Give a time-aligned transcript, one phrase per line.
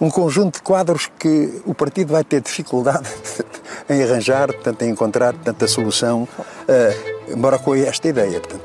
[0.00, 3.08] um conjunto de quadros que o partido vai ter dificuldade
[3.88, 8.40] em arranjar, portanto, em encontrar portanto, a solução, uh, embora com esta ideia.
[8.40, 8.62] Portanto,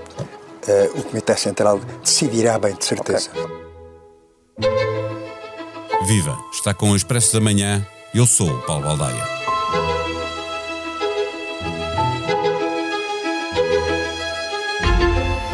[0.68, 3.30] uh, o Comitê Central decidirá bem, de certeza.
[3.32, 3.66] Okay.
[6.06, 6.38] Viva!
[6.54, 7.86] Está com o Expresso da Manhã.
[8.14, 9.55] Eu sou o Paulo Baldaia.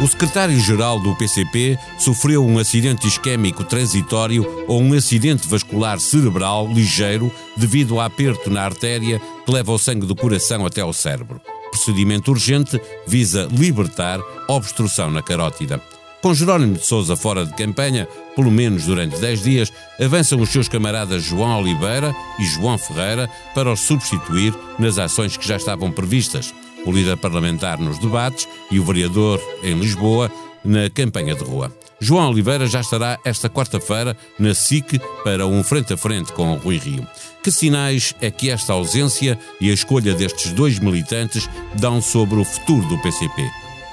[0.02, 7.30] O secretário-geral do PCP sofreu um acidente isquémico transitório ou um acidente vascular cerebral ligeiro
[7.56, 11.40] devido a aperto na artéria que leva o sangue do coração até ao cérebro.
[11.70, 15.80] Procedimento urgente visa libertar obstrução na carótida.
[16.20, 20.66] Com Jerónimo de Souza fora de campanha, pelo menos durante 10 dias, avançam os seus
[20.66, 26.52] camaradas João Oliveira e João Ferreira para os substituir nas ações que já estavam previstas
[26.84, 30.30] o líder parlamentar nos debates e o vereador em Lisboa
[30.64, 31.72] na campanha de rua.
[32.00, 36.76] João Oliveira já estará esta quarta-feira na SIC para um frente a frente com Rui
[36.76, 37.06] Rio.
[37.42, 42.44] Que sinais é que esta ausência e a escolha destes dois militantes dão sobre o
[42.44, 43.48] futuro do PCP?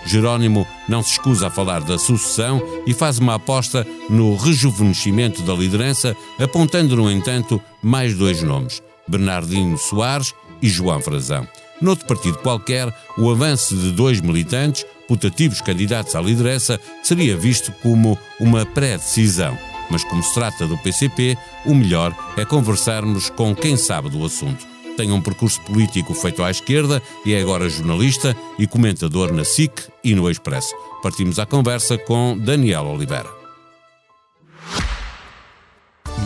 [0.05, 5.53] Jerónimo não se escusa a falar da sucessão e faz uma aposta no rejuvenescimento da
[5.53, 11.47] liderança, apontando, no entanto, mais dois nomes: Bernardino Soares e João Frazão.
[11.81, 18.17] Noutro partido qualquer, o avanço de dois militantes, putativos candidatos à liderança, seria visto como
[18.39, 19.57] uma pré-decisão.
[19.89, 24.67] Mas como se trata do PCP, o melhor é conversarmos com quem sabe do assunto.
[24.97, 29.71] Tem um percurso político feito à esquerda e é agora jornalista e comentador na SIC
[30.03, 30.75] e no Expresso.
[31.01, 33.38] Partimos à conversa com Daniel Oliveira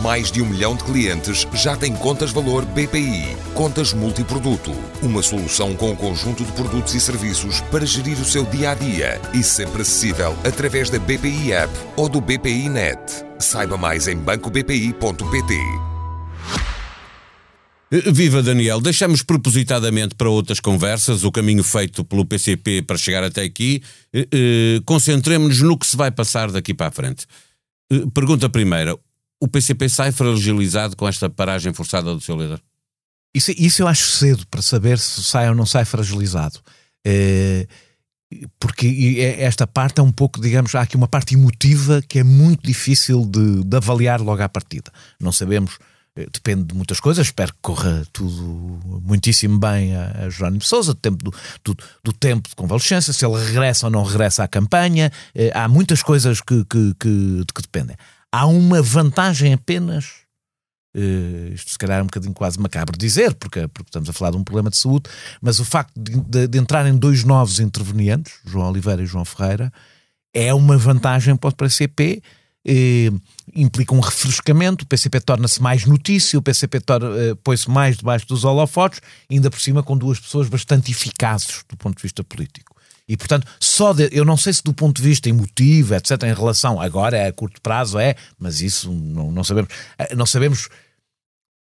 [0.04, 3.34] mais de um milhão de clientes já têm contas valor BPI.
[3.54, 4.70] Contas multiproduto.
[5.00, 8.74] Uma solução com um conjunto de produtos e serviços para gerir o seu dia a
[8.74, 13.00] dia e sempre acessível através da BPI App ou do BPI Net.
[13.38, 15.54] Saiba mais em bancobpi.pt.
[18.12, 23.42] Viva Daniel, deixamos propositadamente para outras conversas o caminho feito pelo PCP para chegar até
[23.42, 23.82] aqui.
[24.12, 27.24] Eh, eh, concentremos-nos no que se vai passar daqui para a frente.
[27.90, 28.98] Eh, pergunta primeira:
[29.44, 32.60] o PCP sai fragilizado com esta paragem forçada do seu líder?
[33.34, 36.60] Isso, isso eu acho cedo para saber se sai ou não sai fragilizado.
[37.06, 37.66] É,
[38.58, 42.66] porque esta parte é um pouco, digamos, há aqui uma parte emotiva que é muito
[42.66, 44.90] difícil de, de avaliar logo à partida.
[45.20, 45.78] Não sabemos,
[46.16, 50.94] eh, depende de muitas coisas, espero que corra tudo muitíssimo bem a, a Jerónimo Sousa,
[50.94, 54.48] do tempo, do, do, do, tempo de convalescença, se ele regressa ou não regressa à
[54.48, 57.96] campanha, é, há muitas coisas que, que, que, que dependem
[58.34, 60.24] há uma vantagem apenas.
[60.96, 64.32] Uh, isto se calhar é um bocadinho quase macabro dizer, porque, porque estamos a falar
[64.32, 65.08] de um problema de saúde,
[65.40, 69.72] mas o facto de, de, de entrarem dois novos intervenientes, João Oliveira e João Ferreira,
[70.32, 72.20] é uma vantagem para o PCP.
[72.66, 73.10] Eh,
[73.54, 78.42] implica um refrescamento, o PCP torna-se mais notícia, o PCP eh, põe-se mais debaixo dos
[78.42, 82.73] holofotes, ainda por cima com duas pessoas bastante eficazes do ponto de vista político.
[83.06, 86.34] E, portanto, só de, eu não sei se do ponto de vista emotivo, etc., em
[86.34, 89.70] relação, agora é a curto prazo, é, mas isso não, não sabemos.
[89.98, 90.68] Eh, não sabemos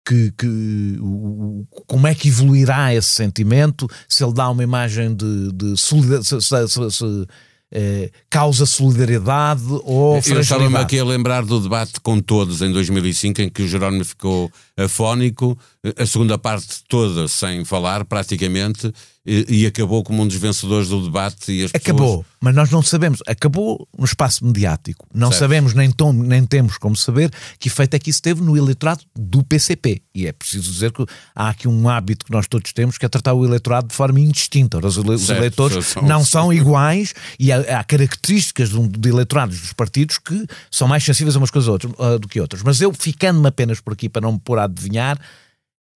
[0.06, 5.53] que, que o, como é que evoluirá esse sentimento, se ele dá uma imagem de,
[5.53, 6.43] de solidariedade.
[6.43, 7.26] Se, se, se,
[7.70, 13.43] eh, causa solidariedade ou Eu estava-me aqui a lembrar do debate com todos em 2005,
[13.43, 15.59] em que o Jerónimo ficou afónico,
[15.99, 18.91] a segunda parte toda sem falar, praticamente,
[19.28, 21.53] e, e, acabou como um dos vencedores do debate.
[21.53, 22.27] E as acabou, pessoas...
[22.41, 23.21] mas nós não sabemos.
[23.27, 25.06] Acabou no espaço mediático.
[25.12, 25.41] Não certo.
[25.41, 29.03] sabemos, nem, tom, nem temos como saber que efeito é que isso teve no eleitorado
[29.15, 30.00] do PCP.
[30.15, 33.09] E é preciso dizer que há aqui um hábito que nós todos temos, que é
[33.09, 34.78] tratar o eleitorado de forma indistinta.
[34.78, 39.75] Os, certo, eleitores são, não são iguais e há, há características de, de eleitorados dos
[39.75, 42.62] partidos que são mais sensíveis a umas coisas outras, uh, do que outras.
[42.62, 45.19] Mas eu, ficando-me apenas por aqui para não me pôr a adivinhar,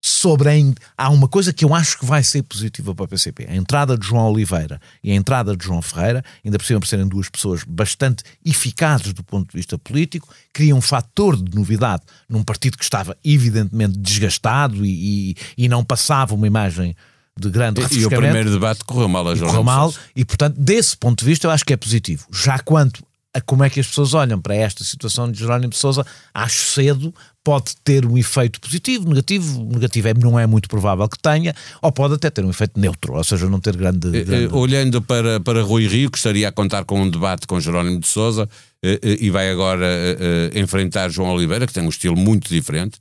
[0.04, 0.74] sobre ainda.
[0.98, 3.46] Há uma coisa que eu acho que vai ser positiva para o PCP.
[3.48, 6.88] A entrada de João Oliveira e a entrada de João Ferreira, ainda por cima por
[6.88, 12.02] serem duas pessoas bastante eficazes do ponto de vista político, cria um fator de novidade
[12.28, 16.96] num partido que estava evidentemente desgastado e, e, e não passava uma imagem
[17.38, 20.60] de grande e, e o primeiro debate correu mal a João Correu mal e, portanto,
[20.60, 22.26] desse ponto de vista eu acho que é positivo.
[22.30, 23.02] Já quanto
[23.34, 26.58] a como é que as pessoas olham para esta situação de Jerónimo de Sousa, acho
[26.58, 31.54] cedo, pode ter um efeito positivo, negativo, negativo é, não é muito provável que tenha,
[31.80, 34.08] ou pode até ter um efeito neutro, ou seja, não ter grande...
[34.16, 34.54] Eh, grande...
[34.54, 38.06] Olhando para, para Rui Rio, que estaria a contar com um debate com Jerónimo de
[38.06, 38.48] Sousa,
[38.82, 39.86] eh, eh, e vai agora
[40.54, 42.98] enfrentar João Oliveira, que tem um estilo muito diferente,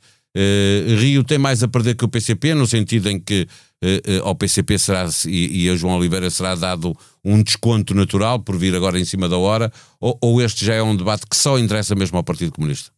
[0.97, 3.47] Rio tem mais a perder que o PCP, no sentido em que
[4.23, 8.99] ao PCP será, e, a João Oliveira será dado um desconto natural por vir agora
[8.99, 12.17] em cima da hora, ou, ou este já é um debate que só interessa mesmo
[12.17, 12.91] ao Partido Comunista?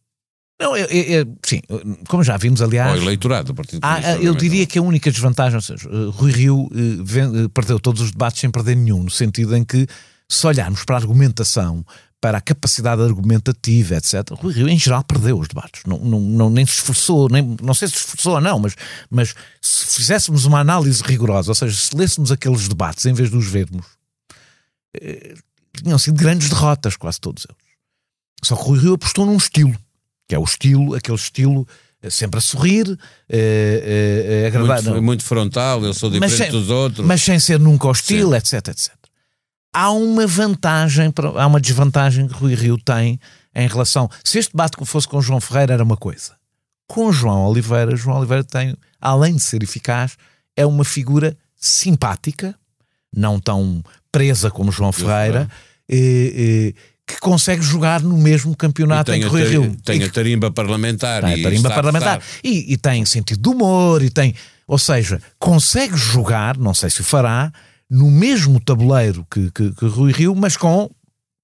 [0.60, 1.60] Não, eu, eu, sim,
[2.08, 2.92] como já vimos, aliás.
[2.92, 4.10] Ou eleitorado do Partido Comunista.
[4.12, 8.12] Ah, eu diria que a única desvantagem, ou seja, Rui Rio uh, perdeu todos os
[8.12, 9.86] debates sem perder nenhum, no sentido em que,
[10.28, 11.84] se olharmos para a argumentação,
[12.24, 15.82] para a capacidade argumentativa, etc., Rui Rio, em geral, perdeu os debates.
[15.86, 18.74] Não, não, não, nem se esforçou, nem, não sei se esforçou ou não, mas,
[19.10, 23.36] mas se fizéssemos uma análise rigorosa, ou seja, se lêssemos aqueles debates em vez de
[23.36, 23.84] os vermos,
[24.98, 25.34] eh,
[25.76, 27.62] tinham sido grandes derrotas, quase todos eles.
[28.42, 29.76] Só que Rui Rio apostou num estilo,
[30.26, 31.68] que é o estilo, aquele estilo
[32.00, 32.98] eh, sempre a sorrir,
[33.28, 37.06] eh, eh, muito, muito, frontal, eu sou diferente sem, dos outros.
[37.06, 38.36] Mas sem ser nunca hostil, Sim.
[38.36, 39.03] etc, etc.
[39.74, 43.18] Há uma vantagem, há uma desvantagem que Rui Rio tem
[43.52, 44.08] em relação.
[44.22, 46.36] Se este debate fosse com João Ferreira era uma coisa.
[46.86, 50.16] Com João Oliveira, João Oliveira tem, além de ser eficaz,
[50.56, 52.54] é uma figura simpática,
[53.12, 53.82] não tão
[54.12, 55.48] presa como João Ferreira,
[55.88, 59.76] e, e, que consegue jogar no mesmo campeonato em que Rui Rio.
[59.84, 61.22] Tem a tarimba parlamentar.
[61.24, 62.22] Tem a tarimba parlamentar.
[62.44, 64.34] E, e, tem sentido de humor, e tem.
[64.66, 67.52] Ou seja, consegue jogar, não sei se o fará,
[67.90, 70.90] no mesmo tabuleiro que, que, que Rui Rio, mas com,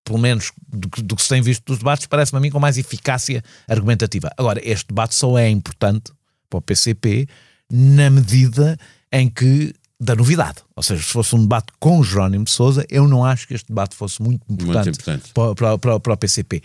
[0.05, 2.79] pelo menos do, do que se tem visto dos debates, parece-me a mim com mais
[2.79, 4.31] eficácia argumentativa.
[4.37, 6.13] Agora, este debate só é importante
[6.49, 7.29] para o PCP
[7.71, 8.77] na medida
[9.13, 10.59] em que da novidade.
[10.75, 13.69] Ou seja, se fosse um debate com Jerónimo de Souza, eu não acho que este
[13.69, 15.33] debate fosse muito importante, muito importante.
[15.35, 16.63] Para, para, para, para, o PCP.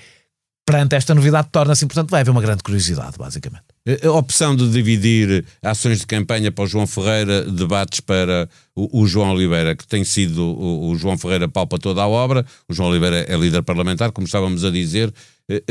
[0.65, 3.65] Perante esta novidade, torna-se importante, vai haver uma grande curiosidade, basicamente.
[4.03, 9.05] A opção de dividir ações de campanha para o João Ferreira, debates para o, o
[9.05, 12.89] João Oliveira, que tem sido o, o, João Ferreira palpa toda a obra, o João
[12.89, 15.13] Oliveira é líder parlamentar, como estávamos a dizer,
[15.47, 15.63] eh,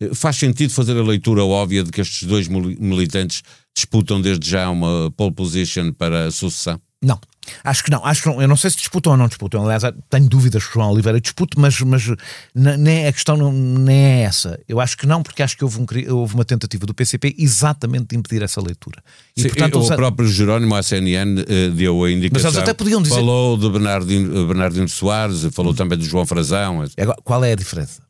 [0.00, 3.42] eh, faz sentido fazer a leitura óbvia de que estes dois militantes
[3.76, 6.80] disputam desde já uma pole position para a sucessão?
[7.02, 7.20] Não.
[7.64, 8.40] Acho que não, acho que não.
[8.40, 9.64] Eu não sei se disputam ou não disputam.
[9.64, 12.06] Aliás, tenho dúvidas que o João Oliveira dispute, mas, mas
[12.54, 14.60] nem, a questão não, nem é essa.
[14.68, 18.08] Eu acho que não, porque acho que houve, um, houve uma tentativa do PCP exatamente
[18.08, 19.02] de impedir essa leitura.
[19.36, 22.50] E, Sim, portanto, o próprio Jerónimo, à CNN, uh, deu a indicação.
[22.50, 23.16] Mas eles até podiam dizer.
[23.16, 26.84] Falou de Bernardino, Bernardino Soares, falou também de João Frazão.
[26.98, 28.02] Agora, qual é a diferença?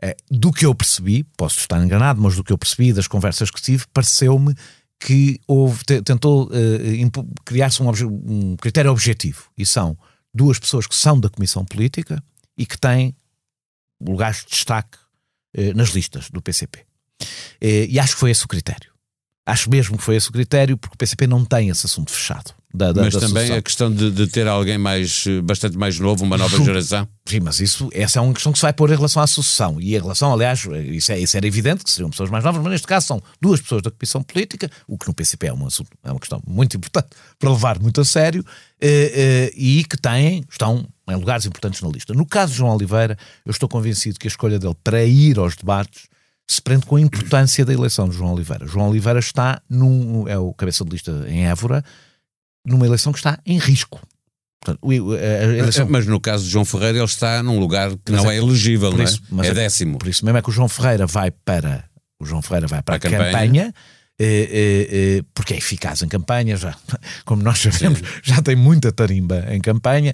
[0.00, 3.50] É, do que eu percebi, posso estar enganado, mas do que eu percebi das conversas
[3.50, 4.54] que tive, pareceu-me
[4.98, 9.96] que houve, tentou uh, criar-se um, um, critério objetivo e são
[10.34, 12.22] duas pessoas que são da Comissão Política
[12.56, 13.16] e que têm
[14.00, 14.98] lugares de destaque
[15.56, 16.80] uh, nas listas do PCP.
[17.20, 18.92] Uh, e acho que foi esse o critério.
[19.46, 22.52] Acho mesmo que foi esse o critério, porque o PCP não tem esse assunto fechado.
[22.72, 26.22] Da, da, mas da também a questão de, de, ter alguém mais, bastante mais novo,
[26.22, 27.08] uma nova geração.
[27.24, 29.80] Sim, mas isso, essa é uma questão que se vai pôr em relação à sucessão.
[29.80, 32.72] E em relação, aliás, isso, é, isso era evidente que seriam pessoas mais novas, mas
[32.72, 35.68] neste caso são duas pessoas da Comissão Política, o que no PCP é uma,
[36.04, 38.44] é uma questão muito importante para levar muito a sério,
[38.80, 42.12] eh, eh, e que têm, estão em lugares importantes na lista.
[42.12, 43.16] No caso de João Oliveira,
[43.46, 46.02] eu estou convencido que a escolha dele para ir aos debates
[46.46, 48.66] se prende com a importância da eleição de João Oliveira.
[48.66, 51.84] João Oliveira está num, é o cabeça de lista em Évora,
[52.68, 54.00] numa eleição que está em risco.
[54.60, 55.86] Portanto, eleição...
[55.88, 58.38] Mas no caso de João Ferreira, ele está num lugar que mas não é, é
[58.38, 59.04] elegível, não é?
[59.04, 59.98] Isso, é, é décimo.
[59.98, 61.88] Por isso mesmo é que o João Ferreira vai para
[62.20, 63.74] o João Ferreira vai para, para a, campanha, campanha
[64.20, 66.74] eh, eh, eh, porque é eficaz em campanha, já,
[67.24, 68.04] como nós sabemos, Sim.
[68.24, 70.12] já tem muita tarimba em campanha.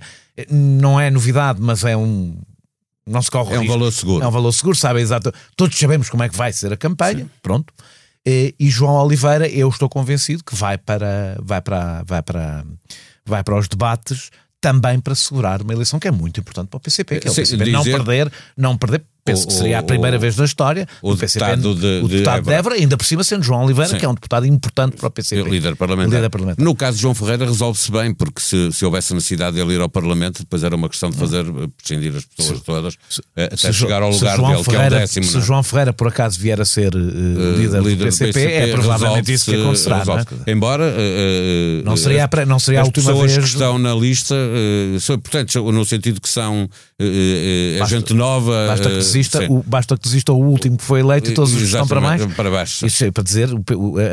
[0.50, 2.36] Não é novidade, mas é um
[3.06, 4.24] não se corre É um valor seguro.
[4.24, 5.32] É um valor seguro, sabe exato.
[5.56, 7.30] Todos sabemos como é que vai ser a campanha, Sim.
[7.42, 7.72] pronto.
[8.26, 12.64] E, e, João Oliveira, eu estou convencido que vai para, vai para, vai para,
[13.24, 16.80] vai para os debates também para segurar uma eleição que é muito importante para o
[16.80, 17.72] PCP, que é o PCP Sim, dizer...
[17.72, 21.14] não perder, não perder Penso o, que seria a primeira o, vez na história o
[21.14, 23.98] deputado de, o deputado de, de Évora, ainda por cima sendo João Oliveira, Sim.
[23.98, 25.48] que é um deputado importante para o PCP.
[25.48, 26.14] Líder parlamentar.
[26.14, 26.62] líder parlamentar.
[26.62, 29.80] No caso de João Ferreira resolve-se bem, porque se, se houvesse necessidade de ele ir
[29.80, 33.22] ao Parlamento, depois era uma questão de fazer, eh, prescindir as pessoas se, todas, se,
[33.34, 35.24] eh, até se, chegar ao lugar dele, Ferreira, que é o décimo.
[35.24, 35.40] Se é?
[35.40, 38.72] João Ferreira por acaso vier a ser uh, líder, líder, do PCP, do PCP é
[38.72, 40.04] provavelmente isso que acontecerá.
[40.46, 40.52] É?
[40.52, 44.34] Embora uh, não seria a, não seria a última pessoas vez que estão na lista,
[44.34, 48.66] uh, portanto, no sentido que são uh, gente nova.
[48.68, 51.64] Basta que desista, basta que desista o último que foi eleito e todos os que
[51.64, 52.24] estão para mais.
[52.34, 52.86] Para baixo.
[52.86, 53.48] Isso é para dizer,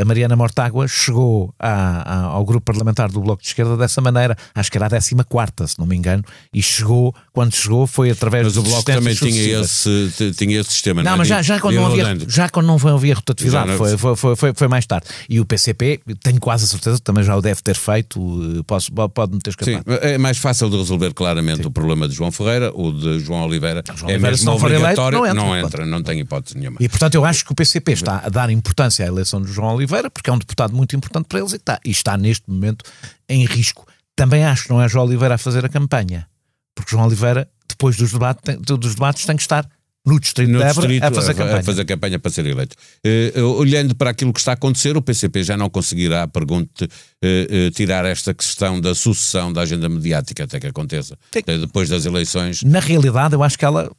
[0.02, 4.36] a Mariana Mortágua chegou a, a, ao grupo parlamentar do Bloco de Esquerda dessa maneira,
[4.54, 8.46] acho que era a 14, se não me engano, e chegou, quando chegou, foi através
[8.46, 11.04] Mas o Bloco também tinha esse, tinha esse sistema.
[11.04, 11.18] Não, não é?
[11.20, 14.68] mas já, já, quando não havia, já quando não havia rotatividade, foi, foi, foi, foi,
[14.68, 15.08] mais tarde.
[15.30, 18.20] E o PCP, tenho quase a certeza que também já o deve ter feito,
[18.60, 19.84] eh, posso, pode-me ter escapado.
[19.84, 23.46] Sim, é mais fácil de resolver claramente o problema de João Ferreira, o de João
[23.46, 23.84] Oliveira.
[23.96, 24.52] João é Oliveira, mesmo
[24.98, 25.36] eleito, não entra.
[25.36, 26.78] Não entra não tem hipótese nenhuma.
[26.80, 29.76] E portanto eu acho que o PCP está a dar importância à eleição de João
[29.76, 32.86] Oliveira, porque é um deputado muito importante para eles e está, e está neste momento
[33.28, 33.86] em risco.
[34.16, 36.28] Também acho que não é João Oliveira a fazer a campanha,
[36.76, 39.68] porque João Oliveira, depois dos debates, tem, dos debates tem que estar
[40.06, 41.60] no distrito, no distrito a, fazer campanha.
[41.60, 42.76] a fazer campanha para ser eleito.
[43.06, 46.88] Uh, olhando para aquilo que está a acontecer, o PCP já não conseguirá, pergunte, uh,
[46.88, 52.64] uh, tirar esta questão da sucessão da agenda mediática até que aconteça, depois das eleições.
[52.64, 53.92] Na realidade, eu acho que ela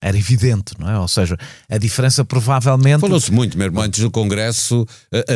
[0.00, 0.98] era evidente, não é?
[0.98, 1.36] Ou seja,
[1.68, 3.00] a diferença provavelmente.
[3.00, 4.86] Falou-se muito mesmo antes do Congresso,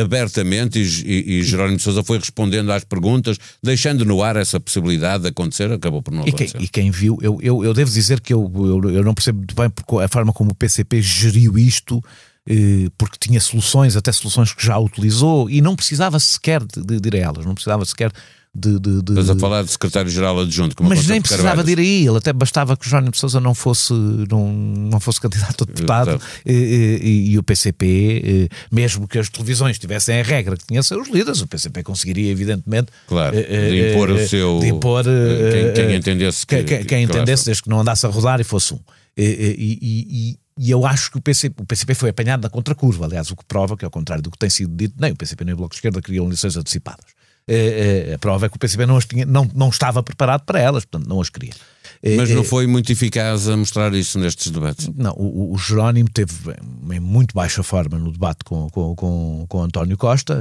[0.03, 4.59] abertamente, e, e, e Jerónimo de Souza foi respondendo às perguntas, deixando no ar essa
[4.59, 6.57] possibilidade de acontecer, acabou por não e acontecer.
[6.57, 9.39] Quem, e quem viu, eu, eu, eu devo dizer que eu, eu, eu não percebo
[9.39, 9.71] muito bem
[10.03, 12.03] a forma como o PCP geriu isto
[12.47, 17.01] eh, porque tinha soluções, até soluções que já utilizou, e não precisava sequer de, de,
[17.01, 18.13] de ir a elas, não precisava sequer
[18.55, 19.13] de, de, de...
[19.13, 20.77] Estás a falar de secretário-geral adjunto.
[20.85, 23.55] Mas nem precisava de ir aí, ele até bastava que o Jónimo de Sousa não
[23.55, 23.93] fosse,
[24.31, 29.79] não, não fosse candidato a deputado e, e, e, o PCP, mesmo que as televisões
[29.79, 34.29] tivessem a regra que tinha seus líderes, o PCP conseguiria, evidentemente, claro, de impor o
[34.29, 34.61] seu.
[34.61, 36.47] De impor, quem, quem entendesse.
[36.47, 37.47] Que, quem, quem entendesse, claro.
[37.47, 38.81] desde que não andasse a rodar e fosse um.
[39.17, 43.37] E, e, eu acho que o PCP, o PCP foi apanhado na contracurva, aliás, o
[43.37, 45.57] que prova que, ao contrário do que tem sido dito, nem o PCP nem o
[45.57, 47.07] Bloco de Esquerda queriam eleições antecipadas.
[47.47, 50.59] Eh, eh, a prova é que o PCB não, tinha, não, não estava preparado para
[50.59, 51.53] elas, portanto não as queria.
[52.03, 54.89] Eh, Mas não foi muito eficaz a mostrar isso nestes debates?
[54.97, 56.33] Não, o, o Jerónimo teve
[56.91, 60.41] em muito baixa forma no debate com, com, com, com António Costa.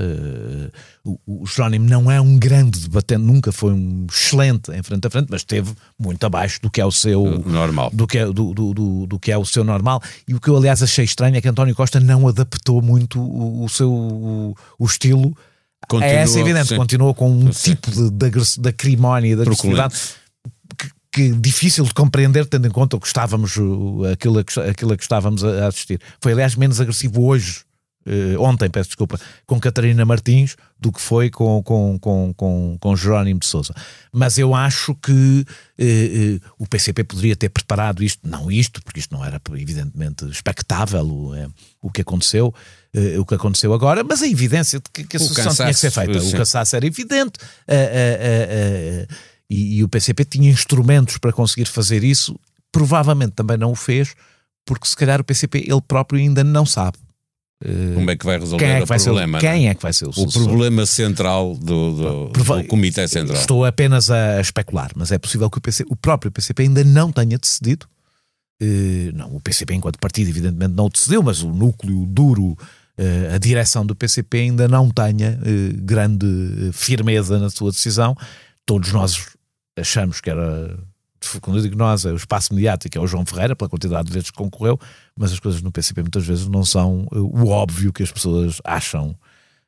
[1.04, 5.10] O, o Jerónimo não é um grande debatente, nunca foi um excelente em frente a
[5.10, 7.92] frente, mas esteve muito abaixo do que é o seu normal.
[7.94, 10.02] Do que é, do, do, do, do que é o seu normal.
[10.26, 13.66] E o que eu, aliás, achei estranho é que António Costa não adaptou muito o,
[13.66, 15.36] o seu o, o estilo
[15.88, 16.78] Continua, é essa evidente, sim.
[16.78, 17.72] continua com um sim.
[17.72, 19.96] tipo de, de, de acrimónia e de agressividade
[20.78, 23.52] que, que, difícil de compreender, tendo em conta o que estávamos,
[24.12, 26.00] aquilo, aquilo a que estávamos a assistir.
[26.22, 27.62] Foi, aliás, menos agressivo hoje,
[28.06, 32.96] eh, ontem, peço desculpa, com Catarina Martins do que foi com, com, com, com, com
[32.96, 33.74] Jerónimo de Souza.
[34.12, 35.46] Mas eu acho que
[35.78, 40.26] eh, eh, o PCP poderia ter preparado isto, não isto, porque isto não era evidentemente
[40.26, 41.34] expectável o,
[41.82, 42.54] o que aconteceu,
[43.20, 45.92] o que aconteceu agora, mas a evidência de que, que a solução tinha que ser
[45.92, 46.20] feita.
[46.20, 46.30] Sim.
[46.30, 47.40] O cansaço era evidente
[49.50, 52.40] e, e, o PCP tinha instrumentos para conseguir fazer isso,
[52.72, 54.14] provavelmente também não o fez,
[54.66, 56.98] porque se calhar o PCP ele próprio ainda não sabe.
[57.94, 59.40] Como é que vai resolver é que vai o problema?
[59.40, 63.40] Ser, quem é que vai ser o, o problema central do, do, do, Comitê Central?
[63.40, 67.12] Estou apenas a especular, mas é possível que o, PC, o próprio PCP ainda não
[67.12, 67.88] tenha decidido.
[69.14, 73.86] não, o PCP, enquanto partido, evidentemente não decidiu, mas o núcleo duro uh, a direção
[73.86, 75.40] do PCP ainda não tenha
[75.76, 76.28] grande
[76.74, 78.16] firmeza na sua decisão.
[78.66, 79.34] Todos nós
[79.78, 80.78] achamos que era,
[81.42, 84.14] quando eu digo nós, é o espaço mediático, é o João Ferreira, pela quantidade de
[84.14, 84.80] vezes que concorreu,
[85.18, 88.60] mas as coisas no PCP muitas vezes não são uh, o óbvio que as pessoas
[88.64, 89.16] acham.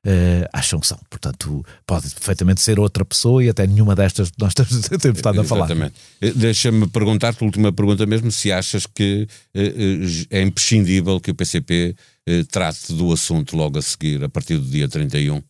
[0.07, 0.99] Uh, acham que são.
[1.09, 5.43] Portanto, pode perfeitamente ser outra pessoa e até nenhuma destas nós temos, temos estado a
[5.43, 5.65] falar.
[5.65, 5.95] Exatamente.
[6.35, 11.95] Deixa-me perguntar-te, última pergunta mesmo, se achas que uh, é imprescindível que o PCP
[12.27, 15.43] eh, trate do assunto logo a seguir, a partir do dia 31.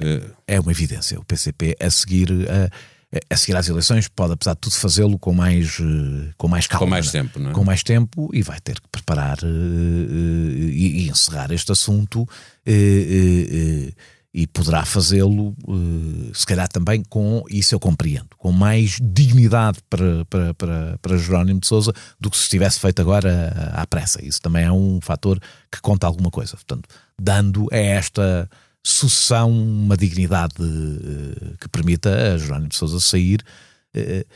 [0.00, 1.18] É, é uma evidência.
[1.18, 2.30] O PCP a seguir.
[2.48, 2.70] A,
[3.28, 6.86] a seguir às eleições pode, apesar de tudo, fazê-lo com mais, eh, com mais calma.
[6.86, 7.52] Com mais tempo, não é?
[7.52, 12.22] Com mais tempo e vai ter que preparar uh, uh, e, e, encerrar este assunto.
[12.66, 13.92] Uh,
[14.34, 15.54] e poderá fazê-lo,
[16.32, 21.60] se calhar também com, isso eu compreendo, com mais dignidade para, para, para, para Jerónimo
[21.60, 24.24] de Souza do que se tivesse feito agora à, à pressa.
[24.24, 25.38] Isso também é um fator
[25.70, 26.52] que conta alguma coisa.
[26.52, 26.88] Portanto,
[27.20, 28.48] dando a esta
[28.84, 33.40] sucessão uma dignidade uh, que permita a Jerónimo de Souza sair
[33.96, 34.26] uh,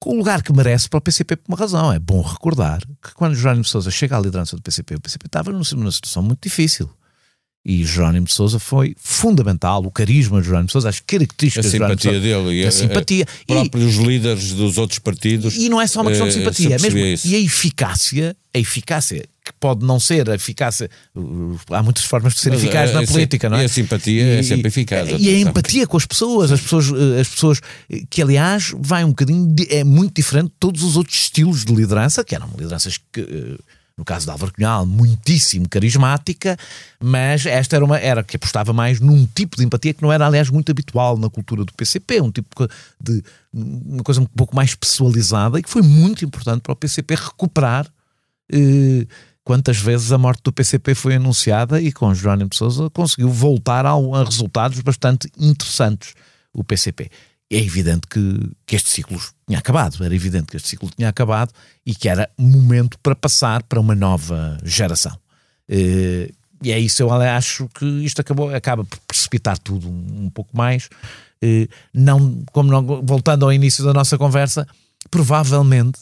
[0.00, 1.92] com o lugar que merece para o PCP por uma razão.
[1.92, 5.26] É bom recordar que quando Jerónimo de Souza chega à liderança do PCP, o PCP
[5.26, 6.88] estava numa situação muito difícil
[7.68, 11.70] e Jerónimo de Souza foi fundamental, o carisma de Jerónimo de Souza, as características a
[11.70, 13.26] simpatia de dele e a, a simpatia.
[13.42, 15.54] A, próprios e, líderes dos outros partidos.
[15.54, 16.98] E não é só uma questão de eh, simpatia, é mesmo.
[16.98, 17.28] Isso.
[17.28, 20.90] E a eficácia, a eficácia que pode não ser a eficácia.
[21.70, 23.62] Há muitas formas de ser Mas, eficaz a, na política, não é?
[23.62, 25.08] E a simpatia é e, é sempre eficaz.
[25.18, 27.60] E a empatia com as pessoas, as pessoas, eh, as pessoas
[28.10, 29.46] que, aliás, vai um bocadinho.
[29.54, 33.20] De, é muito diferente de todos os outros estilos de liderança, que eram lideranças que
[33.20, 33.58] eh,
[33.98, 36.56] no caso de Álvaro Cunhal, muitíssimo carismática,
[37.00, 40.24] mas esta era uma era que apostava mais num tipo de empatia que não era,
[40.24, 42.68] aliás, muito habitual na cultura do PCP, um tipo
[43.00, 47.16] de uma coisa um pouco mais pessoalizada e que foi muito importante para o PCP
[47.16, 47.88] recuperar.
[48.52, 49.04] Eh,
[49.48, 53.86] quantas vezes a morte do PCP foi anunciada e com Jerónimo de Sousa conseguiu voltar
[53.86, 56.12] a, a resultados bastante interessantes
[56.52, 57.10] o PCP
[57.50, 61.50] é evidente que, que este ciclo tinha acabado, era evidente que este ciclo tinha acabado
[61.86, 65.18] e que era momento para passar para uma nova geração.
[65.66, 66.30] Eh,
[66.62, 70.90] e é isso, eu acho que isto acabou, acaba por precipitar tudo um, pouco mais.
[71.40, 74.68] Eh, não, como não, voltando ao início da nossa conversa,
[75.10, 75.98] provavelmente,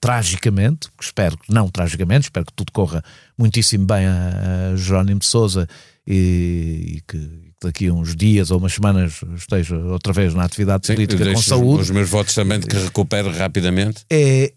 [0.00, 3.02] tragicamente, espero que não tragicamente, espero que tudo corra
[3.36, 5.66] muitíssimo bem a, a Jerónimo de Souza
[6.06, 10.86] e, e, que daqui a uns dias ou umas semanas esteja outra vez na atividade
[10.86, 11.82] Sim, política com saúde.
[11.82, 14.04] Os meus votos também de que recupere rapidamente.
[14.10, 14.52] É,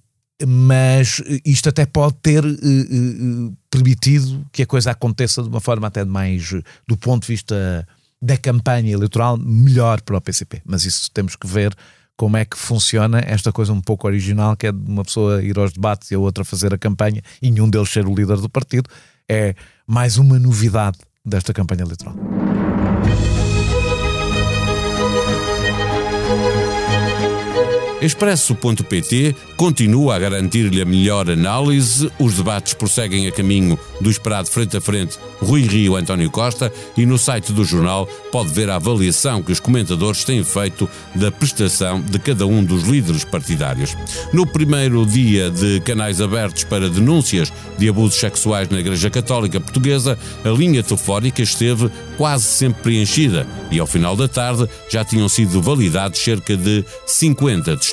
[0.46, 6.05] mas isto até pode ter uh, permitido que a coisa aconteça de uma forma até
[6.05, 6.53] mais,
[6.88, 7.88] do ponto de vista
[8.22, 10.62] da campanha eleitoral, melhor para o PCP.
[10.63, 11.75] Mas isso temos que ver
[12.22, 15.58] como é que funciona esta coisa um pouco original, que é de uma pessoa ir
[15.58, 18.48] aos debates e a outra fazer a campanha e nenhum deles ser o líder do
[18.48, 18.88] partido.
[19.28, 19.56] É
[19.88, 22.40] mais uma novidade desta campanha eleitoral.
[28.01, 32.12] Expresso.pt continua a garantir-lhe a melhor análise.
[32.17, 37.05] Os debates prosseguem a caminho do esperado frente a frente Rui Rio António Costa e
[37.05, 42.01] no site do jornal pode ver a avaliação que os comentadores têm feito da prestação
[42.01, 43.96] de cada um dos líderes partidários.
[44.34, 50.17] No primeiro dia de canais abertos para denúncias de abusos sexuais na Igreja Católica Portuguesa,
[50.43, 55.62] a linha telefónica esteve quase sempre preenchida e ao final da tarde já tinham sido
[55.62, 57.90] validados cerca de 50 testemunhos.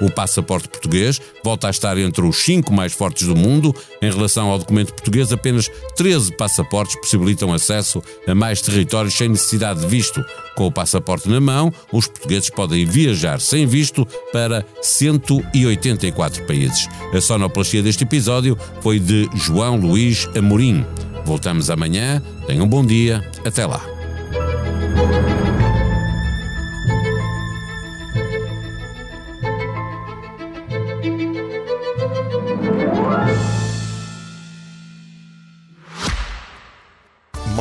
[0.00, 3.74] O passaporte português volta a estar entre os cinco mais fortes do mundo.
[4.02, 9.80] Em relação ao documento português, apenas 13 passaportes possibilitam acesso a mais territórios sem necessidade
[9.80, 10.24] de visto.
[10.56, 16.88] Com o passaporte na mão, os portugueses podem viajar sem visto para 184 países.
[17.12, 20.84] A sonoplastia deste episódio foi de João Luís Amorim.
[21.24, 22.22] Voltamos amanhã.
[22.46, 23.28] Tenham um bom dia.
[23.44, 23.82] Até lá.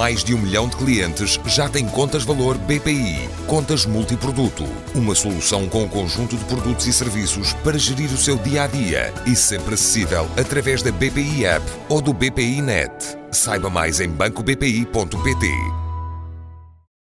[0.06, 3.28] Mais de um milhão de clientes já têm contas valor BPI.
[3.48, 4.64] Contas multiproduto.
[4.94, 8.68] Uma solução com um conjunto de produtos e serviços para gerir o seu dia a
[8.68, 12.94] dia e sempre acessível através da BPI App ou do BPI Net.
[13.32, 15.85] Saiba mais em bancobpi.pt.